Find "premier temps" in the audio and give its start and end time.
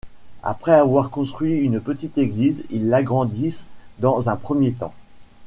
4.35-4.95